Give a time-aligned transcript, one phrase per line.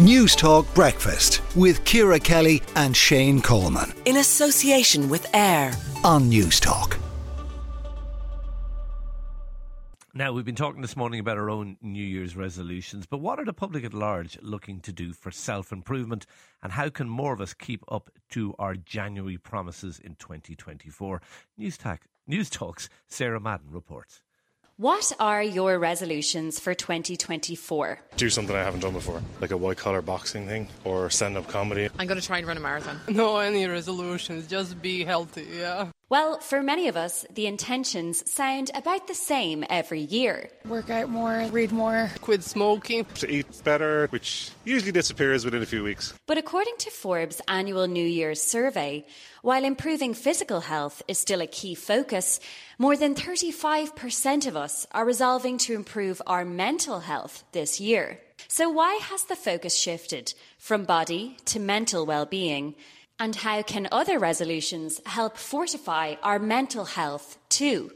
[0.00, 3.92] Newstalk Breakfast with Ciara Kelly and Shane Coleman.
[4.06, 6.98] In association with AIR on Newstalk.
[10.12, 13.44] Now, we've been talking this morning about our own New Year's resolutions, but what are
[13.44, 16.26] the public at large looking to do for self improvement
[16.60, 21.22] and how can more of us keep up to our January promises in 2024?
[21.56, 24.22] News, Talk, Newstalk's Sarah Madden reports.
[24.76, 28.00] What are your resolutions for 2024?
[28.16, 31.46] Do something I haven't done before, like a white collar boxing thing or stand up
[31.46, 31.88] comedy.
[31.96, 32.98] I'm going to try and run a marathon.
[33.06, 35.90] No, any resolutions, just be healthy, yeah.
[36.14, 40.48] Well, for many of us, the intentions sound about the same every year.
[40.68, 45.66] Work out more, read more, quit smoking, to eat better, which usually disappears within a
[45.66, 46.14] few weeks.
[46.28, 49.04] But according to Forbes' annual New Year's survey,
[49.42, 52.38] while improving physical health is still a key focus,
[52.78, 58.20] more than 35% of us are resolving to improve our mental health this year.
[58.46, 62.76] So, why has the focus shifted from body to mental well being?
[63.18, 67.92] And how can other resolutions help fortify our mental health too?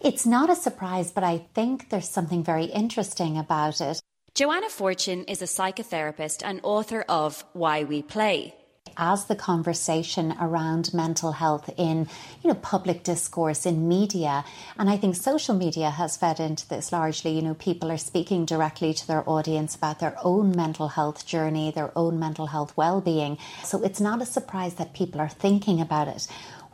[0.00, 4.00] It's not a surprise, but I think there's something very interesting about it.
[4.34, 8.54] Joanna Fortune is a psychotherapist and author of Why We Play
[8.96, 12.08] as the conversation around mental health in
[12.42, 14.44] you know public discourse in media.
[14.78, 17.32] And I think social media has fed into this largely.
[17.32, 21.70] You know people are speaking directly to their audience about their own mental health journey
[21.70, 23.38] their own mental health well-being.
[23.62, 26.26] So it's not a surprise that people are thinking about it.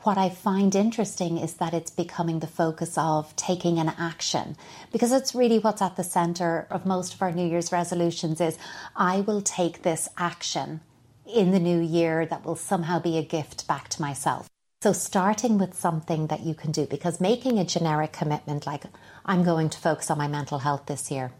[0.02, 4.56] What I find interesting is that it's becoming the focus of taking an action
[4.90, 8.58] because it's really what's at the center of most of our New Year's resolutions is
[8.96, 10.80] I will take this action
[11.26, 14.48] in the new year that will somehow be a gift back to myself.
[14.82, 18.84] So, starting with something that you can do, because making a generic commitment like,
[19.24, 21.32] I'm going to focus on my mental health this year,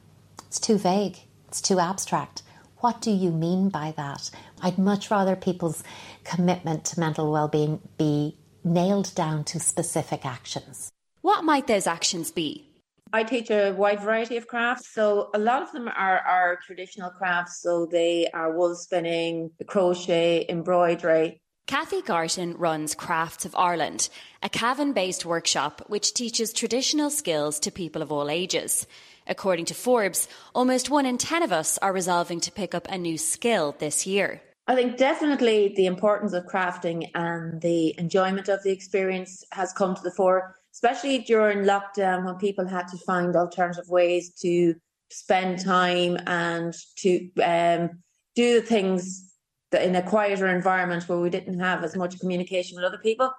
[0.46, 2.42] it's too vague, it's too abstract.
[2.78, 4.30] What do you mean by that?
[4.60, 5.82] I'd much rather people's
[6.24, 10.90] commitment to mental well-being be nailed down to specific actions.
[11.20, 12.71] What might those actions be?
[13.14, 14.88] I teach a wide variety of crafts.
[14.88, 17.60] So a lot of them are, are traditional crafts.
[17.60, 21.40] So they are wool spinning, crochet, embroidery.
[21.66, 24.08] Kathy Garton runs Crafts of Ireland,
[24.42, 28.86] a Cavan based workshop which teaches traditional skills to people of all ages.
[29.26, 32.98] According to Forbes, almost one in 10 of us are resolving to pick up a
[32.98, 34.42] new skill this year.
[34.66, 39.94] I think definitely the importance of crafting and the enjoyment of the experience has come
[39.94, 44.74] to the fore especially during lockdown when people had to find alternative ways to
[45.10, 47.90] spend time and to um,
[48.34, 49.30] do the things
[49.78, 53.30] in a quieter environment where we didn't have as much communication with other people.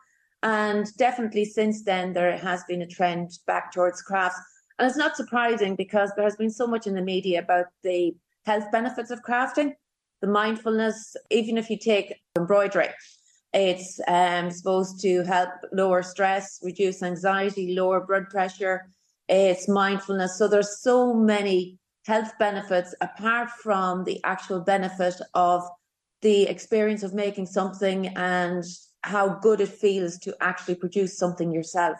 [0.43, 4.39] And definitely since then, there has been a trend back towards crafts.
[4.77, 8.15] And it's not surprising because there has been so much in the media about the
[8.45, 9.73] health benefits of crafting,
[10.21, 12.89] the mindfulness, even if you take embroidery.
[13.53, 18.87] It's um, supposed to help lower stress, reduce anxiety, lower blood pressure.
[19.29, 20.37] It's mindfulness.
[20.37, 25.63] So there's so many health benefits apart from the actual benefit of
[26.21, 28.63] the experience of making something and
[29.01, 31.97] how good it feels to actually produce something yourself.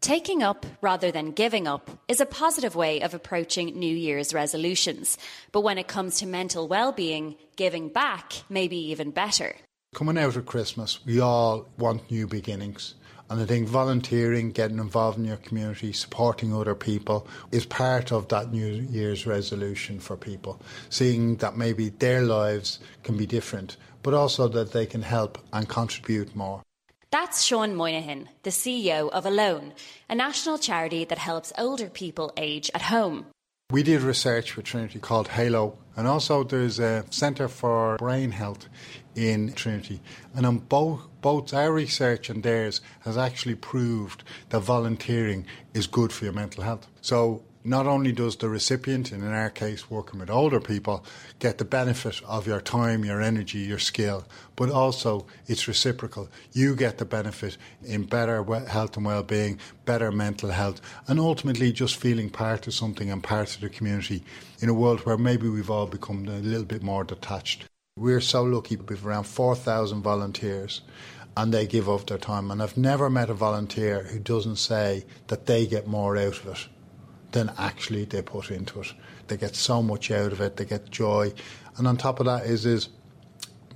[0.00, 5.18] Taking up rather than giving up is a positive way of approaching New Year's resolutions.
[5.50, 9.56] But when it comes to mental well-being, giving back may be even better.
[9.94, 12.94] Coming out of Christmas, we all want new beginnings.
[13.30, 18.28] And I think volunteering, getting involved in your community, supporting other people is part of
[18.28, 20.60] that New Year's resolution for people.
[20.90, 25.68] Seeing that maybe their lives can be different, but also that they can help and
[25.68, 26.62] contribute more.
[27.10, 29.72] That's Sean Moynihan, the CEO of Alone,
[30.08, 33.26] a national charity that helps older people age at home.
[33.70, 38.68] We did research with Trinity called Halo, and also there's a Centre for Brain Health
[39.16, 40.00] in Trinity.
[40.32, 45.44] And on both, both our research and theirs has actually proved that volunteering
[45.74, 46.86] is good for your mental health.
[47.00, 51.04] So not only does the recipient, and in our case working with older people,
[51.38, 54.24] get the benefit of your time, your energy, your skill,
[54.56, 56.28] but also it's reciprocal.
[56.52, 61.96] You get the benefit in better health and well-being, better mental health, and ultimately just
[61.96, 64.24] feeling part of something and part of the community
[64.60, 67.66] in a world where maybe we've all become a little bit more detached.
[67.98, 68.76] We're so lucky.
[68.76, 70.82] We've around 4,000 volunteers
[71.36, 72.50] and they give up their time.
[72.50, 76.46] And I've never met a volunteer who doesn't say that they get more out of
[76.46, 76.68] it
[77.32, 78.92] than actually they put into it.
[79.26, 80.56] They get so much out of it.
[80.56, 81.32] They get joy,
[81.76, 82.88] and on top of that is is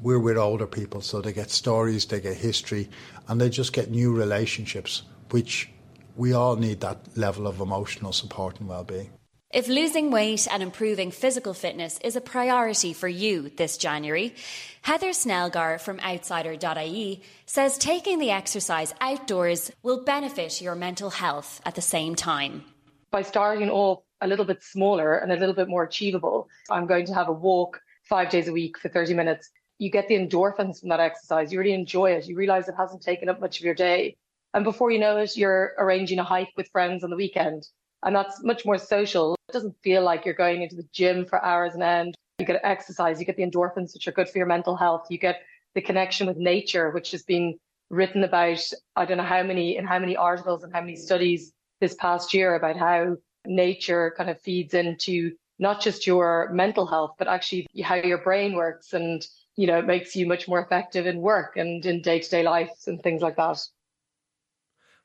[0.03, 2.89] we're with older people, so they get stories, they get history,
[3.29, 5.71] and they just get new relationships, which
[6.17, 9.11] we all need that level of emotional support and well-being.
[9.53, 14.35] If losing weight and improving physical fitness is a priority for you this January,
[14.81, 21.75] Heather Snellgar from Outsider.ie says taking the exercise outdoors will benefit your mental health at
[21.75, 22.65] the same time.
[23.13, 27.05] By starting off a little bit smaller and a little bit more achievable, I'm going
[27.05, 27.79] to have a walk
[28.09, 29.51] five days a week for 30 minutes.
[29.79, 31.53] You get the endorphins from that exercise.
[31.53, 32.27] You really enjoy it.
[32.27, 34.17] You realize it hasn't taken up much of your day.
[34.55, 37.69] And before you know it, you're arranging a hike with friends on the weekend.
[38.03, 39.35] And that's much more social.
[39.51, 42.15] It doesn't feel like you're going into the gym for hours and end.
[42.39, 45.09] You get exercise, you get the endorphins, which are good for your mental health.
[45.11, 45.43] You get
[45.75, 47.59] the connection with nature, which has been
[47.91, 48.63] written about,
[48.97, 52.33] I don't know how many, in how many articles and how many studies this past
[52.33, 57.67] year about how nature kind of feeds into not just your mental health, but actually
[57.83, 59.27] how your brain works and,
[59.57, 62.45] you know, it makes you much more effective in work and in day to day
[62.45, 63.59] life and things like that.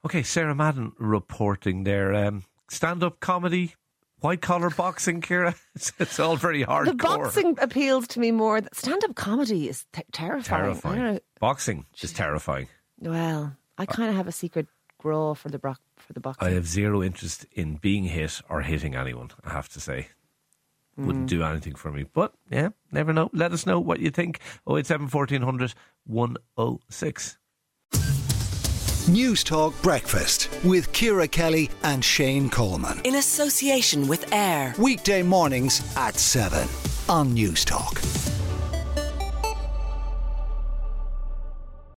[0.06, 2.14] Okay, Sarah Madden reporting there.
[2.14, 3.74] Um, stand up comedy,
[4.20, 5.56] white collar boxing, Ciara.
[5.76, 6.88] It's, it's, all very hard.
[6.88, 8.62] The boxing appeals to me more.
[8.72, 10.80] Stand up comedy is t- terrifying.
[10.80, 11.20] Terrifying.
[11.40, 12.68] Boxing is terrifying.
[13.00, 14.68] Well, I kind of have a secret
[15.00, 16.48] grow for the bro- for the boxing.
[16.48, 19.32] I have zero interest in being hit or hitting anyone.
[19.44, 20.10] I have to say.
[20.98, 21.30] Wouldn't mm.
[21.30, 22.06] do anything for me.
[22.12, 23.30] But yeah, never know.
[23.32, 24.40] Let us know what you think.
[24.68, 25.74] 087 1400
[26.06, 27.38] 106.
[29.08, 33.00] Newstalk Breakfast with Ciara Kelly and Shane Coleman.
[33.06, 34.74] In association with AIR.
[34.78, 36.68] Weekday mornings at 7
[37.08, 38.27] on Newstalk.